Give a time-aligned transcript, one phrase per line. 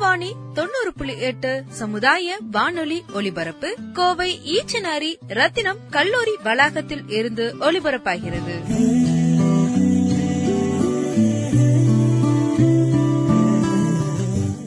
[0.00, 8.54] ரத்னவாணி தொண்ணூறு புள்ளி எட்டு சமுதாய வானொலி ஒலிபரப்பு கோவை ஈச்சனாரி ரத்தினம் கல்லூரி வளாகத்தில் இருந்து ஒலிபரப்பாகிறது.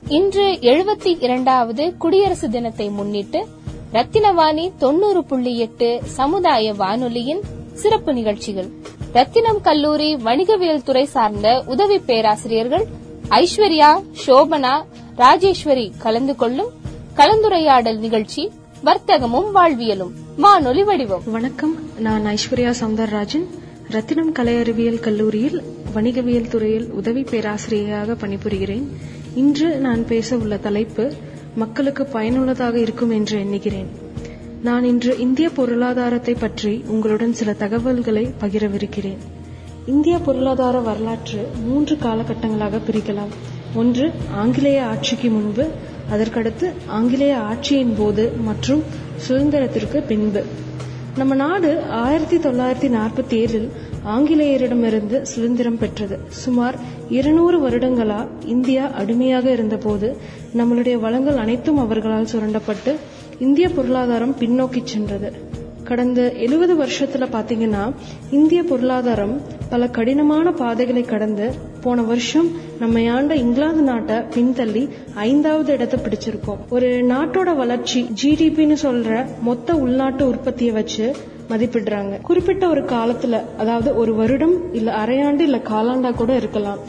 [0.10, 3.42] இன்று எழுபத்தி இரண்டாவது குடியரசு தினத்தை முன்னிட்டு
[3.94, 8.70] ரத்தினவாணி தொண்ணூறு புள்ளி எட்டு சமுதாய வானொலியின் சிறப்பு நிகழ்ச்சிகள்.
[9.14, 12.86] ரத்தினம் கல்லூரி வணிகவியல் துறை சார்ந்த உதவி பேராசிரியர்கள்
[13.30, 13.90] ஐஸ்வர்யா
[14.26, 14.72] சோபனா
[15.16, 16.72] ராஜேஸ்வரி கலந்து கொள்ளும்
[17.16, 18.52] கலந்துரையாடல் நிகழ்ச்சி
[18.86, 20.12] வர்த்தகமும் வாழ்வியலும்.
[20.38, 21.22] வானொலி வடிவம்.
[21.26, 21.76] வணக்கம்.
[22.00, 23.44] நான் ஐஸ்வர்யா சௌந்தரராஜன்
[23.90, 25.62] ரத்தினம் கலை அறிவியல் கல்லூரியில்
[25.94, 28.84] வணிகவியல் துறையில் உதவி பேராசிரியராக பணிபுரிகிறேன்.
[29.36, 31.14] இன்று நான் பேச உள்ள தலைப்பு
[31.56, 33.88] மக்களுக்கு பயனுள்ளதாக இருக்கும் என்று எண்ணுகிறேன்.
[34.64, 39.18] நான் இன்று இந்திய பொருளாதாரத்தை பற்றி உங்களுடன் சில தகவல்களை பகிரவிருக்கிறேன்.
[39.86, 43.53] இந்திய பொருளாதார வரலாற்று மூன்று காலகட்டங்களாக பிரிக்கலாம்.
[43.76, 45.70] ஒன்று ஆங்கிலேய ஆட்சிக்கு முன்பு
[46.12, 48.84] அதற்கடுத்து ஆங்கிலேய ஆட்சியின் போது மற்றும்
[49.28, 50.44] சுதந்திரத்திற்கு பின்பு.
[51.18, 53.68] நம்ம நாடு ஆயிரத்தி தொள்ளாயிரத்தி நாற்பத்தி ஏழில்
[54.06, 56.20] ஆங்கிலேயரிடமிருந்து சுதந்திரம் பெற்றது.
[56.28, 56.76] சுமார்
[57.10, 60.18] இருநூறு வருடங்களா இந்தியா அடிமையாக இருந்தபோது
[60.58, 62.96] நம்மளுடைய வளங்கள் அனைத்தும் அவர்களால் சுரண்டப்பட்டு
[63.40, 65.32] இந்திய பொருளாதாரம் பின்னோக்கி சென்றது.
[65.84, 67.94] கடந்த எழுபது வருஷத்துல பாத்தீங்கன்னா
[68.32, 72.50] இந்திய பொருளாதாரம் பல கடினமான பாதைகளை கடந்து போன வருஷம்
[72.80, 74.84] நம்ம ஆண்ட இங்கிலாந்து நாட்டை பின்தள்ளி
[75.14, 76.62] ஐந்தாவது இடத்தை பிடிச்சிருக்கோம்.
[76.70, 81.16] ஒரு நாட்டோட வளர்ச்சி ஜிடிபின்னு சொல்ற மொத்த உள்நாட்டு உற்பத்தியை வச்சு
[81.50, 82.22] மதிப்பிடுறாங்க.
[82.22, 86.80] குறிப்பிட்ட ஒரு காலத்துல அதாவது ஒரு வருடம் இல்ல அரையாண்டு இல்ல காலாண்டா கூட இருக்கலாம்.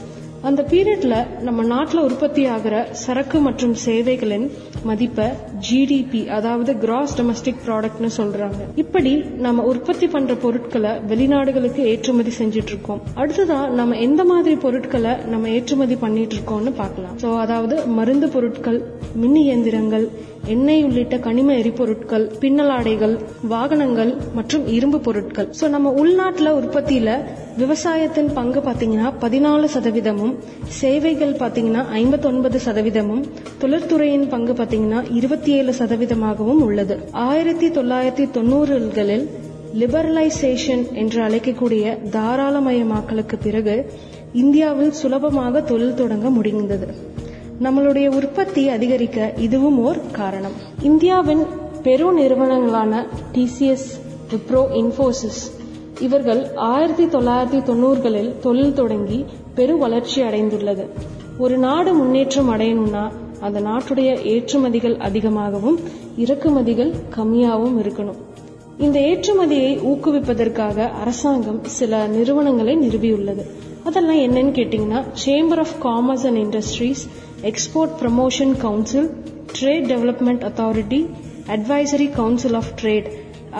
[0.49, 1.15] அந்த பீரியட்ல
[1.47, 4.45] நம்ம நாட்டில் உற்பத்தி ஆகிற சரக்கு மற்றும் சேவைகளின்
[4.89, 5.27] மதிப்பை
[5.67, 8.61] ஜிடிபி அதாவது கிராஸ் டொமஸ்டிக் ப்ராடக்ட்னு சொல்றாங்க.
[8.83, 9.13] இப்படி
[9.47, 13.01] நம்ம உற்பத்தி பண்ற பொருட்களை வெளிநாடுகளுக்கு ஏற்றுமதி செஞ்சுட்டு இருக்கோம்.
[13.23, 17.17] அடுத்ததா நம்ம எந்த மாதிரி பொருட்களை நம்ம ஏற்றுமதி பண்ணிட்டு இருக்கோம்னு பார்க்கலாம்.
[17.25, 18.79] ஸோ அதாவது மருந்து பொருட்கள்
[19.23, 20.07] மின் இயந்திரங்கள்
[20.55, 23.17] எண்ணெய் உள்ளிட்ட கனிம எரிபொருட்கள் பின்னலாடைகள்
[23.55, 25.49] வாகனங்கள் மற்றும் இரும்பு பொருட்கள்.
[25.61, 27.11] ஸோ நம்ம உள்நாட்டில் உற்பத்தியில
[27.57, 30.35] விவசாயத்தின் பங்கு பாத்தீங்கன்னா பதினாலு சதவீதமும்
[30.69, 33.25] சேவைகள் பாத்தீங்கன்னா ஐம்பத்தி ஒன்பது சதவீதமும்
[33.61, 36.99] தொழிற்துறையின் பங்கு பாத்தீங்கன்னா இருபத்தி ஏழு சதவீதமாகவும் உள்ளது.
[37.13, 39.29] ஆயிரத்தி தொள்ளாயிரத்தி தொண்ணூறுகளில்
[39.75, 43.93] லிபரலைசேஷன் என்று அழைக்கக்கூடிய தாராளமயமாக்கலுக்கு பிறகு
[44.33, 46.89] இந்தியாவில் சுலபமாக தொழில் தொடங்க முடிந்தது.
[47.63, 50.57] நம்மளுடைய உற்பத்தி அதிகரிக்க இதுவும் ஓர் காரணம்.
[50.83, 51.47] இந்தியாவின்
[51.83, 53.91] பெரு நிறுவனங்களான டிசிஎஸ்
[54.31, 55.54] விப்ரோ இன்ஃபோசிஸ்
[56.01, 59.25] இவர்கள் ஆயிரத்தி தொள்ளாயிரத்தி தொண்ணூறுகளில் தொழில் தொடங்கி
[59.55, 60.89] பெரு வளர்ச்சி அடைந்துள்ளது.
[61.39, 63.11] ஒரு நாடு முன்னேற்றம் அடையணும்னா
[63.41, 65.81] அந்த நாட்டுடைய ஏற்றுமதிகள் அதிகமாகவும்
[66.19, 68.17] இறக்குமதிகள் கம்மியாகவும் இருக்கணும்.
[68.79, 73.47] இந்த ஏற்றுமதியை ஊக்குவிப்பதற்காக அரசாங்கம் சில நிறுவனங்களை நிறுவியுள்ளது.
[73.85, 77.09] அதெல்லாம் என்னன்னு கேட்டீங்கன்னா chamber of commerce and industries
[77.43, 79.11] export promotion council
[79.61, 81.07] trade development authority
[81.47, 83.11] advisory council of trade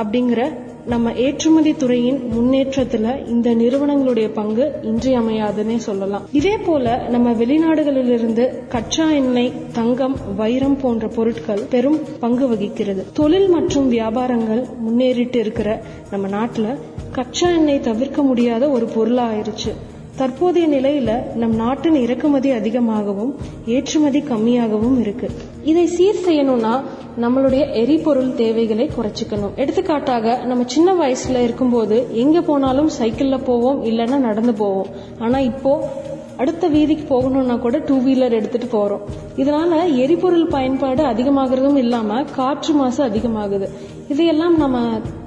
[0.03, 6.25] அப்படிங்கிற நம்ம ஏற்றுமதி துறையின் முன்னேற்றத்துல இந்த நிறுவனங்களுடைய பங்கு இன்றியமையாதுன்னே சொல்லலாம்.
[6.33, 13.05] இதே போல நம்ம வெளிநாடுகளிலிருந்து கச்சா எண்ணெய் தங்கம் வைரம் போன்ற பொருட்கள் பெரும் பங்கு வகிக்கிறது.
[13.13, 16.77] தொழில் மற்றும் வியாபாரங்கள் முன்னேறிட்டு இருக்கிற நம்ம நாட்டுல
[17.13, 19.73] கச்சா எண்ணெய் தவிர்க்க முடியாத ஒரு பொருளா ஆயிருச்சு
[20.19, 23.33] தற்போதைய நிலையில நம் நாட்டின் இறக்குமதி அதிகமாகவும்
[23.67, 25.31] ஏற்றுமதி கம்மியாகவும் இருக்கு.
[25.65, 26.75] இதை சீர் செய்யணும்னா
[27.21, 29.55] நம்மளுடைய எரிபொருள் தேவைகளை குறைச்சிக்கணும்.
[29.57, 34.87] எடுத்துக்காட்டாக நம்ம சின்ன வயசுல இருக்கும்போது எங்க போனாலும் சைக்கிள்ல போவோம் இல்லைன்னா நடந்து போவோம்.
[35.19, 35.89] ஆனா இப்போ
[36.37, 39.03] அடுத்த வீதிக்கு போகணும்னா கூட டூ வீலர் எடுத்துட்டு போறோம்.
[39.37, 43.69] இதனால எரிபொருள் பயன்பாடு அதிகமாகிறதும் இல்லாம காற்று மாசு அதிகமாகுது.
[44.09, 44.79] இதையெல்லாம் நம்ம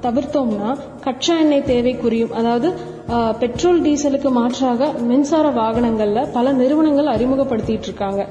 [0.02, 8.28] தவிர்த்தோம்னா கச்சா எண்ணெய் தேவை குறையும் அதாவது பெட்ரோல் டீசலுக்கு மாற்றாக மின்சார வாகனங்கள்ல பல நிறுவனங்கள் அறிமுகப்படுத்திட்டு இருக்காங்க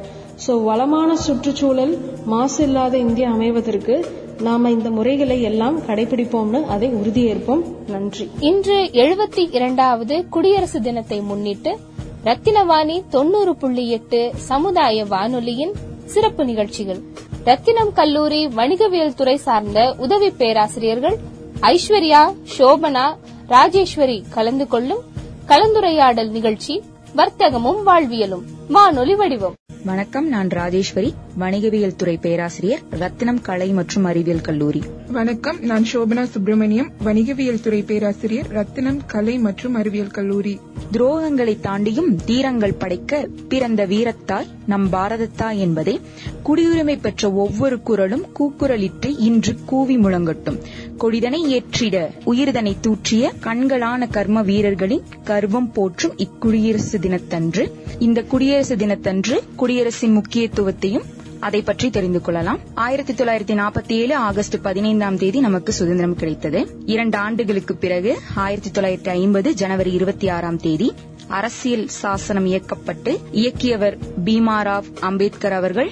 [0.47, 1.93] சோ வளமான சுற்றுச்சூழல்
[2.25, 3.95] மாசு இல்லாத இந்தியா அமைவதற்கு
[4.41, 7.63] நாம இந்த முறைகளை எல்லாம் கடைபிடிப்போம்னு அதை உறுதியேற்போம்.
[7.87, 8.29] நன்றி.
[8.39, 11.77] இன்று எழுபத்தி இரண்டாவது குடியரசு தினத்தை முன்னிட்டு
[12.23, 15.73] ரத்தினவாணி தொண்ணூறு புள்ளி எட்டு சமுதாய வானொலியின்
[16.05, 17.01] சிறப்பு நிகழ்ச்சிகள்.
[17.43, 21.17] ரத்தினம் கல்லூரி வணிகவியல் துறை சார்ந்த உதவி பேராசிரியர்கள்
[21.61, 22.21] ஐஸ்வர்யா
[22.57, 23.07] சோபனா
[23.47, 25.03] ராஜேஸ்வரி கலந்து கொள்ளும்
[25.47, 26.81] கலந்துரையாடல் நிகழ்ச்சி
[27.15, 28.41] வர்த்தகமும் வாழ்வியலும்.
[28.69, 29.55] வானொலி வடிவம்.
[29.83, 34.81] வணக்கம் நான் ராஜேஸ்வரி வணிகவியல் துறை பேராசிரியர் ரத்தினம் கலை மற்றும் அறிவியல் கல்லூரி.
[35.11, 40.59] வணக்கம் நான் சோபனா சுப்பிரமணியம் வணிகவியல் துறை பேராசிரியர் ரத்தினம் கலை மற்றும் அறிவியல் கல்லூரி.
[40.91, 45.99] துரோகங்களை தாண்டியும் தீரங்கள் படைக்க பிறந்த வீரத்தாய் நம் பாரதத்தாய் என்பதை
[46.45, 50.59] குடியுரிமை பெற்ற ஒவ்வொரு குரலும் கூக்குரலிட்டு இன்று கூவி முழங்கட்டும்.
[50.97, 57.75] கொடிதனை ஏற்றிட உயிர்தனை தூற்றிய கண்களான கர்ம வீரர்களின் கர்வம் போற்றும் இக்குடியரசு தினத்தன்று.
[57.99, 61.05] இந்த குடியரசு தினத்தன்று குடியரசின் முக்கியத்துவத்தையும்
[61.39, 62.59] அதை பற்றி தெரிந்து கொள்ளலாம்.
[62.73, 66.59] ஆயிரத்தி தொள்ளாயிரத்தி நாற்பத்தி ஏழு ஆகஸ்ட் பதினைந்தாம் தேதி நமக்கு சுதந்திரம் கிடைத்தது.
[66.85, 70.93] இரண்டு ஆண்டுகளுக்கு பிறகு ஆயிரத்தி தொள்ளாயிரத்தி ஐம்பது ஜனவரி இருபத்தி ஆறாம் தேதி
[71.27, 75.91] அரசியல் சாசனம் இயக்கப்பட்டு இயக்கியவர் பீமாராவ் அம்பேத்கர் அவர்கள்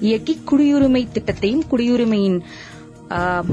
[0.00, 2.38] இயக்கி குடியுரிமை திட்டத்தையும் குடியுரிமையின்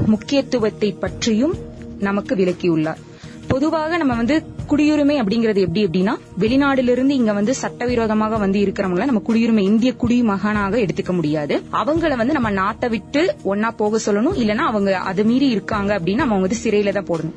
[0.06, 1.56] முக்கியத்துவத்தை பற்றியும்
[1.98, 3.02] நமக்கு விளக்கியுள்ளார்.
[3.48, 4.36] பொதுவாக நம்ம வந்து
[4.70, 11.12] குடியுரிமை அப்படிங்கிறது எப்படி அப்படின்னா வெளிநாட்டிலிருந்து இங்க வந்து சட்டவிரோதமாக வந்து இருக்கிறவங்கள நம்ம குடியுரிமை இந்திய குடிமகனாக எடுத்துக்க
[11.12, 11.62] முடியாது.
[11.72, 14.36] அவங்கள வந்து நம்ம நாட்டை விட்டு ஒன்னா போக சொல்லணும்.
[14.42, 17.36] இல்லனா அவங்க அது மீறி இருக்காங்க அப்படின்னா அவங்க வந்து சிறையில தான் போடணும்.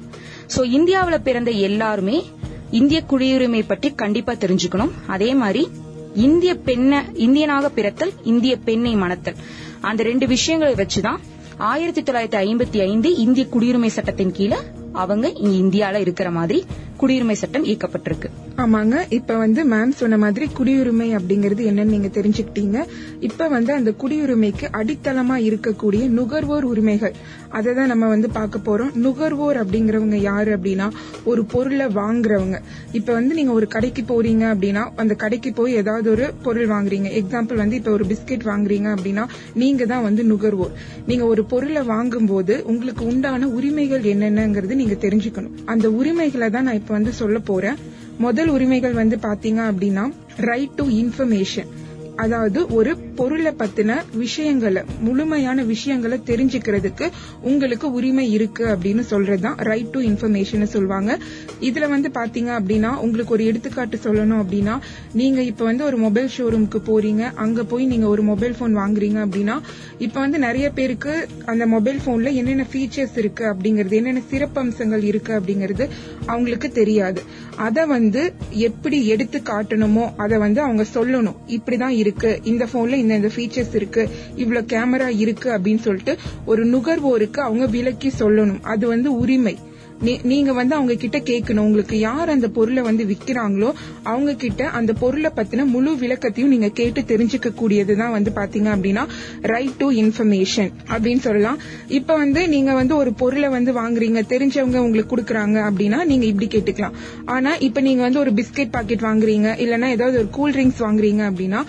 [0.56, 2.24] சோ இந்தியாவில பிறந்த எல்லாருமே
[2.72, 4.94] இந்திய குடியுரிமை பற்றி கண்டிப்பா தெரிஞ்சுக்கணும்.
[5.08, 5.68] அதே மாதிரி
[6.14, 9.40] இந்திய பெண்ண இந்தியனாக பிறத்தல் இந்திய பெண்ணை மணத்தல்.
[9.82, 11.20] அந்த ரெண்டு விஷயங்களை வச்சுதான்
[11.58, 14.58] ஆயிரத்தி தொள்ளாயிரத்தி ஐம்பத்தி ஐந்து இந்திய குடியுரிமை சட்டத்தின் கீழே
[14.94, 15.28] அவங்க
[15.62, 16.60] இந்தியால இருக்கிற மாதிரி
[17.00, 18.30] குடியுரிமை சட்டம் இயக்கப்பட்டிருக்கு.
[18.58, 19.06] ஆமாங்க.
[19.10, 22.86] இப்ப வந்து மேம் சொன்ன மாதிரி குடியுரிமை அப்படிங்கறது என்னன்னு நீங்க தெரிஞ்சுக்கிட்டீங்க.
[23.20, 27.14] இப்ப வந்து அந்த குடியுரிமைக்கு அடித்தளமா இருக்கக்கூடிய நுகர்வோர் உரிமைகள்
[27.50, 28.96] அதை தான் நம்ம வந்து பார்க்க போறோம்.
[28.96, 30.88] நுகர்வோர் அப்படிங்கறவங்க யாரு அப்படின்னா
[31.24, 32.58] ஒரு பொருளை வாங்குறவங்க.
[32.92, 37.10] இப்ப வந்து நீங்க ஒரு கடைக்கு போறீங்க அப்படின்னா அந்த கடைக்கு போய் ஏதாவது ஒரு பொருள் வாங்குறீங்க.
[37.22, 40.74] எக்ஸாம்பிள் வந்து இப்ப ஒரு பிஸ்கெட் வாங்குறீங்க அப்படின்னா நீங்க தான் வந்து நுகர்வோர்.
[41.06, 45.56] நீங்க ஒரு பொருளை வாங்கும்போது உங்களுக்கு உண்டான உரிமைகள் என்னென்னங்கிறது நீங்க தெரிஞ்சுக்கணும்.
[45.66, 47.78] அந்த உரிமைகளை தான் நான் இப்ப வந்து சொல்ல போறேன்
[48.18, 50.04] முதல் உரிமைகள் வந்து பாத்தீங்க அப்படின்னா
[50.40, 51.72] ரைட் டு இன்ஃபர்மேஷன்
[52.16, 57.06] அதாவது ஒரு பொருளை பத்தின விஷயங்களை முழுமையான விஷயங்களை தெரிஞ்சுக்கிறதுக்கு
[57.42, 61.20] உங்களுக்கு உரிமை இருக்கு அப்படின்னு சொல்றதுதான் ரைட் டு இன்ஃபர்மேஷன் சொல்லுவாங்க.
[61.62, 64.80] இதுல வந்து பாத்தீங்க அப்படின்னா உங்களுக்கு ஒரு எடுத்துக்காட்டு சொல்லணும் அப்படின்னா
[65.14, 67.34] நீங்க இப்ப வந்து ஒரு மொபைல் ஷோரூம்க்கு போறீங்க.
[67.36, 69.60] அங்க போய் நீங்க ஒரு மொபைல் போன் வாங்குறீங்க அப்படின்னா
[69.98, 75.90] இப்ப வந்து நிறைய பேருக்கு அந்த மொபைல் போன்ல என்னென்ன ஃபீச்சர்ஸ் இருக்கு அப்படிங்கறது என்னென்ன சிறப்பம்சங்கள் இருக்கு அப்படிங்கறது
[76.26, 77.22] அவங்களுக்கு தெரியாது.
[77.56, 81.36] அதை வந்து எப்படி எடுத்து காட்டணுமோ அதை வந்து அவங்க சொல்லணும்.
[81.48, 82.40] இப்படிதான் இருக்கு.
[82.44, 88.62] இந்த போன்ல இந்தந்த ஃபீச்சர்ஸ் இருக்கு இவ்வளவு கேமரா இருக்கு அப்படின்னு சொல்லிட்டு ஒரு நுகர்வோருக்கு அவங்க விலக்கி சொல்லணும்.
[88.62, 89.58] அது வந்து உரிமை.
[90.06, 91.58] நீ- நீங்க வந்து அவங்க கிட்ட கேட்கணும்.
[91.58, 93.74] உங்களுக்கு யார் அந்த பொருளை வந்து விக்கிறாங்களோ
[94.04, 99.06] அவங்க கிட்ட அந்த பொருளை பத்தின முழு விளக்கத்தையும் நீங்க கேட்டு தெரிஞ்சுக்க கூடியதுதான் வந்து பாத்தீங்க அப்படின்னா
[99.42, 101.58] ரைட் டு இன்ஃபர்மேஷன் அப்படின்னு சொல்லலாம்.
[101.88, 106.92] இப்ப வந்து நீங்க வந்து ஒரு பொருளை வந்து வாங்குறீங்க தெரிஞ்சவங்க உங்களுக்கு கொடுக்குறாங்க அப்படின்னா நீங்க இப்படி கேட்டுக்கலாம்.
[107.26, 111.64] ஆனா இப்ப நீங்க வந்து ஒரு பிஸ்கெட் பாக்கெட் வாங்குறீங்க இல்லைன்னா ஏதாவது ஒரு கூல் ட்ரிங்க்ஸ் வாங்குறீங்க அப்படின்னா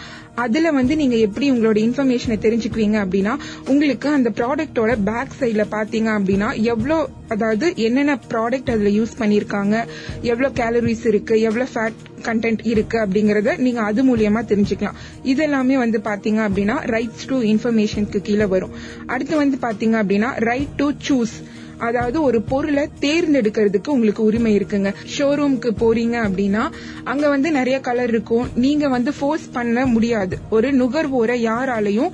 [0.45, 3.35] அதுல வந்து நீங்க எப்படி உங்களோட இன்ஃபர்மேஷனை தெரிஞ்சுக்குவீங்க அப்படின்னா
[3.67, 9.75] உங்களுக்கு அந்த ப்ராடக்ட்டோட பேக் சைட்ல பாத்தீங்க அப்படின்னா எவ்வளவு அதாவது என்னென்ன ப்ராடக்ட் அதுல யூஸ் பண்ணிருக்காங்க
[10.23, 11.99] எவ்வளவு கேலரிஸ் இருக்கு எவ்வளவு ஃபேட்
[12.29, 14.97] கண்டென்ட் இருக்கு அப்படிங்கறத நீங்க அது மூலியமா தெரிஞ்சுக்கலாம்.
[15.23, 18.75] இது எல்லாமே வந்து பாத்தீங்க அப்படின்னா ரைட்ஸ் டு இன்ஃபர்மேஷனுக்கு கீழே வரும்.
[19.07, 21.37] அடுத்து வந்து பாத்தீங்க அப்படின்னா ரைட் டு சூஸ்
[21.79, 24.95] அதாவது ஒரு பொருளை தேர்ந்தெடுக்கிறதுக்கு உங்களுக்கு உரிமை இருக்குங்க.
[25.19, 26.71] ஷோரூம்க்கு போறீங்க அப்படின்னா
[27.05, 28.49] அங்க வந்து நிறைய கலர் இருக்கும்.
[28.55, 30.39] நீங்க வந்து ஃபோர்ஸ் பண்ண முடியாது.
[30.51, 32.13] ஒரு நுகர்வோரை யாராலையும்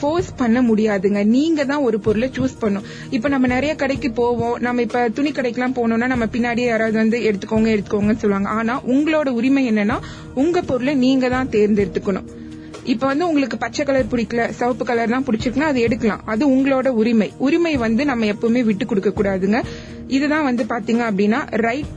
[0.00, 1.24] ஃபோர்ஸ் பண்ண முடியாதுங்க.
[1.24, 4.56] நீங்க தான் ஒரு பொருளை சூஸ் பண்ணும் இப்ப நம்ம நிறைய கடைக்கு போவோம்.
[4.58, 8.48] நம்ம இப்ப துணி கடைக்கெல்லாம் போனோம்னா நம்ம பின்னாடியே யாராவது வந்து எடுத்துக்கோங்க எடுத்துக்கோங்கன்னு சொல்லுவாங்க.
[8.48, 9.98] ஆனா உங்களோட உரிமை என்னன்னா
[10.34, 12.35] உங்க பொருளை நீங்க தான் தேர்ந்தெடுத்துக்கணும்.
[12.86, 16.22] இப்ப வந்து உங்களுக்கு பச்சை கலர் பிடிக்கல சிவப்பு கலர் தான் பிடிச்சிருக்குன்னா அது எடுக்கலாம்.
[16.24, 17.32] அது உங்களோட உரிமை.
[17.38, 19.60] உரிமை வந்து நம்ம எப்பவுமே விட்டு கொடுக்க கூடாதுங்க.
[20.08, 21.92] இதுதான் வந்து பாத்தீங்க அப்படின்னா ரைட்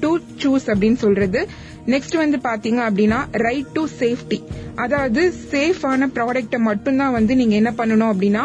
[0.00, 1.48] டு சூஸ் அப்படின்னு சொல்றது.
[1.86, 4.38] நெக்ஸ்ட் வந்து பாத்தீங்க அப்படின்னா ரைட் டு சேஃப்டி
[4.74, 8.44] அதாவது சேஃபான ப்ராடக்ட்டை மட்டும்தான் வந்து நீங்க என்ன பண்ணணும் அப்படின்னா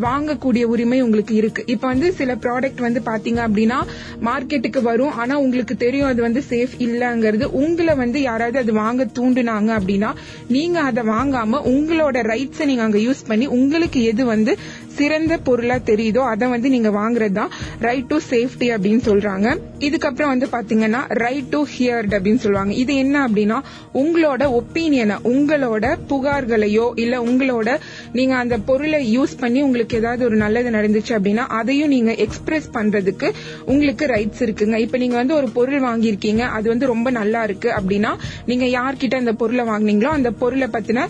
[0.00, 1.62] வாங்கக்கூடிய உரிமை உங்களுக்கு இருக்கு.
[1.66, 3.78] இப்ப வந்து சில ப்ராடக்ட் வந்து பாத்தீங்க அப்படின்னா
[4.24, 5.12] மார்க்கெட்டுக்கு வரும்.
[5.12, 7.44] ஆனா உங்களுக்கு தெரியும் அது வந்து சேஃப் இல்லங்கிறது.
[7.44, 10.14] உங்களை வந்து யாராவது அது வாங்க தூண்டுனாங்க அப்படின்னா
[10.48, 14.58] நீங்க அதை வாங்காம உங்களோட ரைட்ஸை நீங்க அங்க யூஸ் பண்ணி உங்களுக்கு எது வந்து
[14.98, 17.52] சிறந்த பொருளா தெரியுதோ அதை வந்து நீங்க வாங்குறது தான்
[17.86, 19.46] ரைட் டு சேஃப்டி அப்படின்னு சொல்றாங்க.
[19.86, 22.72] இதுக்கப்புறம் வந்து பாத்தீங்கன்னா ரைட் டு ஹியர்ட் அப்படின்னு சொல்லுவாங்க.
[22.82, 23.58] இது என்ன அப்படின்னா
[24.02, 27.68] உங்களோட ஒப்பீனியனை உங்களோட புகார்களையோ இல்ல உங்களோட
[28.12, 33.30] நீங்க அந்த பொருளை யூஸ் பண்ணி உங்களுக்கு ஏதாவது ஒரு நல்லது நடந்துச்சு அப்படின்னா அதையும் நீங்க எக்ஸ்பிரஸ் பண்றதுக்கு
[33.64, 34.76] உங்களுக்கு ரைட்ஸ் இருக்குங்க.
[34.86, 38.12] இப்ப நீங்க வந்து ஒரு பொருள் வாங்கியிருக்கீங்க அது வந்து ரொம்ப நல்லா இருக்கு அப்படின்னா
[38.46, 41.08] நீங்க யார்கிட்ட அந்த பொருளை வாங்குனீங்களோ அந்த பொருளை பத்தின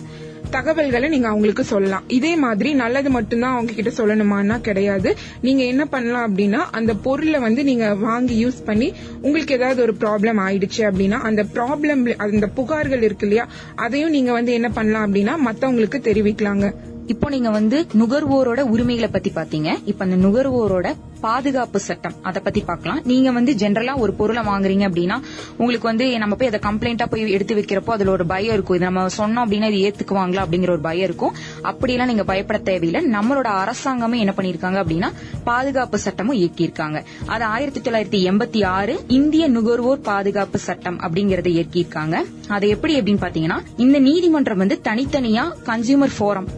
[0.49, 2.03] தகவல்களை நீங்க அவங்களுக்கு சொல்லலாம்.
[2.07, 5.15] இதே மாதிரி நல்லது மட்டும்தான் அவங்க கிட்ட சொல்லணுமானா கிடையாது.
[5.41, 10.41] நீங்க என்ன பண்ணலாம் அப்படின்னா அந்த பொருளை வந்து நீங்க வாங்கி யூஸ் பண்ணி உங்களுக்கு ஏதாவது ஒரு ப்ராப்ளம்
[10.47, 15.99] ஆயிடுச்சு அப்படின்னா அந்த ப்ராப்ளம் அந்த புகார்கள் இருக்கு இல்லையா அதையும் நீங்க வந்து என்ன பண்ணலாம் அப்படின்னா மத்தவங்களுக்கு
[16.09, 16.73] தெரிவிக்கலாங்க.
[17.13, 19.69] இப்போ நீங்க வந்து நுகர்வோரோட உரிமைகளை பத்தி பாத்தீங்க.
[19.91, 20.87] இப்ப அந்த நுகர்வோரோட
[21.21, 25.17] பாதுகாப்பு சட்டம் அதை பத்தி பார்க்கலாம் நீங்க வந்து ஜென்ரலா ஒரு பொருளை வாங்குறீங்க அப்படின்னா
[25.57, 28.77] உங்களுக்கு வந்து நம்ம போய் அதை கம்ப்ளைண்டா போய் எடுத்து வைக்கிறப்போ அதுல ஒரு பயம் இருக்கும்.
[28.77, 31.33] இது நம்ம சொன்னோம் அப்படின்னா இது ஏத்துக்குவாங்களா அப்படிங்கிற ஒரு பயம் இருக்கும்.
[31.61, 33.01] அப்படியெல்லாம் நீங்க பயப்பட தேவையில்லை.
[33.15, 35.11] நம்மளோட அரசாங்கமே என்ன பண்ணிருக்காங்க அப்படின்னா
[35.43, 37.01] பாதுகாப்பு சட்டமும் இயக்கியிருக்காங்க.
[37.25, 42.15] அது ஆயிரத்தி தொள்ளாயிரத்தி எண்பத்தி ஆறு இந்திய நுகர்வோர் பாதுகாப்பு சட்டம் அப்படிங்கறத இயக்கியிருக்காங்க.
[42.47, 46.49] அது எப்படி அப்படின்னு பாத்தீங்கன்னா இந்த நீதிமன்றம் வந்து தனித்தனியா கன்சியூமர் ஃபோரம்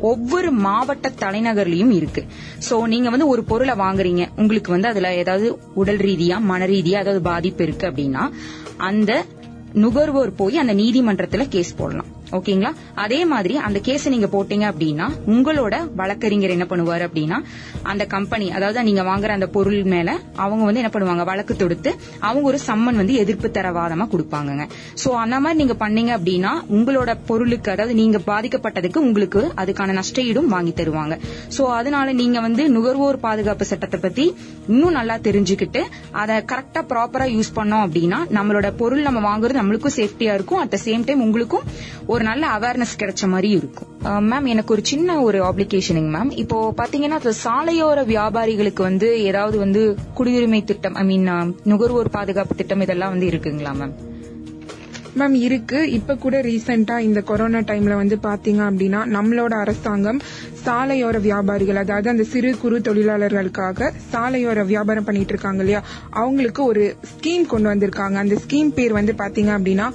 [0.00, 2.24] ஒவ்வொரு மாவட்ட தலைநகர்லயும் இருக்கு.
[2.70, 4.28] சோ நீங்க வந்து ஒரு பொருளை வாங்குறீங்க.
[4.36, 8.30] உங்களுக்கு வந்து அதுல ஏதாவது உடல் ரீதியா மன ரீதியா ஏதாவது பாதிப்பு இருக்கு அப்படின்னா
[8.76, 9.24] அந்த
[9.72, 12.18] நுகர்வோர் போய் அந்த நீதிமன்றத்துல கேஸ் போடலாம்.
[12.38, 12.70] ஓகேங்களா?
[13.04, 17.38] அதே மாதிரி அந்த கேஸ் நீங்க போட்டீங்க அப்படின்னா உங்களோட வழக்கறிஞர் என்ன பண்ணுவாரு அப்படின்னா
[17.82, 20.10] அந்த கம்பெனி அதாவது நீங்க வாங்குற அந்த பொருள் மேல
[20.44, 21.24] அவங்க வந்து என்ன பண்ணுவாங்க?
[21.30, 21.90] வழக்கு தொடுத்து
[22.28, 24.66] அவங்க ஒரு சம்மன் வந்து எதிர்ப்பு தரவாதமா கொடுப்பாங்க
[25.02, 30.48] சோ அந்த மாதிரி நீங்க பண்ணீங்க அப்படின்னா உங்களோட பொருளுக்கு அதாவது நீங்க பாதிக்கப்பட்டதுக்கு உங்களுக்கு அதுக்கான நஷ்ட ஈடும்
[30.54, 31.14] வாங்கி தருவாங்க.
[31.56, 34.26] சோ அதனால நீங்க வந்து நுகர்வோர் பாதுகாப்பு சட்டத்தை பத்தி
[34.68, 35.82] இன்னும் நல்லா தெரிஞ்சுக்கிட்டு
[36.22, 40.60] அதை கரெக்டா ப்ராப்பரா யூஸ் பண்ணோம் அப்படின்னா நம்மளோட பொருள் நம்ம வாங்குறது நம்மளுக்கும் சேஃப்டியா இருக்கும்.
[40.62, 41.66] அட் த சேம் டைம் உங்களுக்கும்
[42.12, 43.88] ஒரு நல்ல அவேர்னஸ் கிடைச்ச மாதிரி இருக்கும்.
[44.30, 49.82] மேம் எனக்கு ஒரு சின்ன ஒரு ஆப்ளிகேஷனுங்க மேம் இப்போ பாத்தீங்கன்னா சாலையோர வியாபாரிகளுக்கு வந்து ஏதாவது வந்து
[50.18, 51.28] குடியுரிமை திட்டம் ஐ மீன்
[51.64, 53.96] நுகர்வோர் பாதுகாப்பு திட்டம் இதெல்லாம் வந்து இருக்குங்களா மேம்
[55.18, 55.78] மேம் இருக்கு.
[55.90, 60.20] இப்ப கூட ரீசெண்டா இந்த கொரோனா டைம்ல வந்து பாத்தீங்க அப்படின்னா நம்மளோட அரசாங்கம்
[60.64, 65.80] சாலையோர வியாபாரிகள் அதாவது அந்த சிறு குறு தொழிலாளர்களுக்காக சாலையோர வியாபாரம் பண்ணிட்டு இருக்காங்க இல்லையா?
[66.22, 68.16] அவங்களுக்கு ஒரு ஸ்கீம் கொண்டு வந்திருக்காங்க.
[68.24, 69.88] அந்த ஸ்கீம் பேர் வந்து பாத்தீங்க அப்படின்னா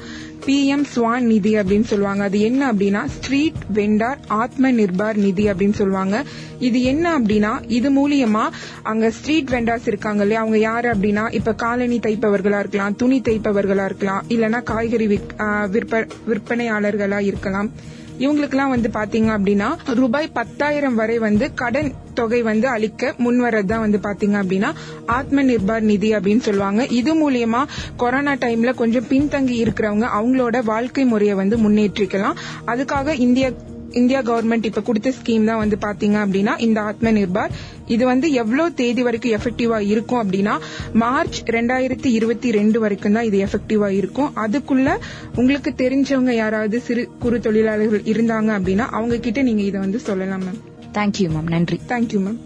[0.45, 2.23] பிஎம் ஸ்வான் நிதி அப்படின்னு சொல்லுவாங்க.
[2.23, 6.23] அது என்ன அப்படின்னா ஸ்ட்ரீட் வெண்டார் ஆத்ம நிர்பார் நிதி அப்படின்னு சொல்லுவாங்க.
[6.59, 8.49] இது என்ன அப்படின்னா இது மூலியமா
[8.83, 10.39] அங்க ஸ்ட்ரீட் வெண்டார்ஸ் இருக்காங்க இல்லையா?
[10.39, 15.39] அவங்க யாரு அப்படின்னா இப்ப காலனி தைப்பவர்களா இருக்கலாம் துணி தைப்பவர்களா இருக்கலாம் இல்லைன்னா காய்கறி விற்-
[15.71, 17.71] விற்ப- விற்பனையாளர்களா இருக்கலாம்.
[18.19, 24.39] இவங்களுக்கெல்லாம் வந்து பாத்தீங்க அப்படின்னா ரூபாய் பத்தாயிரம் வரை வந்து கடன் தொகை வந்து அளிக்க முன்வரதான் வந்து பாத்தீங்க
[24.41, 24.71] அப்படின்னா
[25.19, 26.81] ஆத்ம நிர்பார் நிதி அப்படின்னு சொல்லுவாங்க.
[26.99, 27.61] இது மூலியமா
[28.03, 32.37] கொரோனா டைம்ல கொஞ்சம் பின்தங்கி இருக்கிறவங்க அவங்களோட வாழ்க்கை முறையை வந்து முன்னேற்றிக்கலாம்.
[32.73, 33.53] அதுக்காக இந்திய
[33.99, 37.53] இந்தியா கவர்மெண்ட் இப்ப கொடுத்த ஸ்கீம் தான் வந்து பாத்தீங்க அப்படின்னா இந்த ஆத்ம நிர்பார்
[37.93, 40.55] இது வந்து எவ்வளவு தேதி வரைக்கும் எஃபெக்டிவா இருக்கும் அப்படின்னா
[41.03, 44.31] மார்ச் ரெண்டாயிரத்தி இருபத்தி ரெண்டு வரைக்கும் தான் இது எஃபெக்டிவா இருக்கும்.
[44.45, 44.97] அதுக்குள்ள
[45.35, 50.61] உங்களுக்கு தெரிஞ்சவங்க யாராவது சிறு குறு தொழிலாளர்கள் இருந்தாங்க அப்படின்னா அவங்க கிட்ட நீங்க இதை வந்து சொல்லலாம் மேம்.
[50.95, 52.39] தேங்க்யூ மேம் நன்றி தேங்க்யூ மேம்